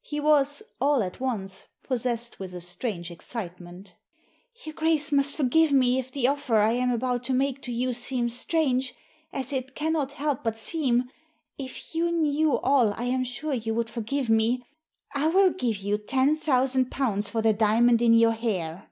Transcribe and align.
He 0.00 0.18
was, 0.18 0.62
all 0.80 1.02
at 1.02 1.20
once, 1.20 1.66
possessed 1.82 2.40
with 2.40 2.54
a 2.54 2.60
strange 2.62 3.10
excitement 3.10 3.88
Digitized 3.88 3.92
by 3.92 3.92
VjOOQIC 3.92 4.14
214 4.16 4.16
THE 4.16 4.24
SEEN 4.24 4.36
AND 4.38 4.40
THE 4.40 4.48
UNSEEN 4.48 4.62
•* 4.62 4.66
Your 4.66 4.74
Grace 4.76 5.12
must 5.12 5.36
forgive 5.36 5.72
me 5.74 5.98
if 5.98 6.10
the 6.12 6.28
offer 6.28 6.56
I 6.56 6.72
am 6.72 6.90
about 6.92 7.24
to 7.24 7.32
make 7.34 7.60
to 7.62 7.70
you 7.70 7.92
seems 7.92 8.32
strange, 8.32 8.94
as 9.30 9.52
it 9.52 9.74
cannot 9.74 10.12
help 10.12 10.42
but 10.42 10.56
seem. 10.56 11.10
If 11.58 11.94
you 11.94 12.10
knew 12.12 12.56
all 12.60 12.94
I 12.94 13.04
am 13.04 13.24
sure 13.24 13.52
you 13.52 13.74
would 13.74 13.90
forgive 13.90 14.30
me. 14.30 14.64
I 15.14 15.26
will 15.28 15.50
give 15.50 15.76
you 15.76 15.98
ten 15.98 16.36
thousand 16.36 16.90
pounds 16.90 17.28
for 17.28 17.42
the 17.42 17.52
diamond 17.52 18.00
in 18.00 18.14
your 18.14 18.32
hair 18.32 18.88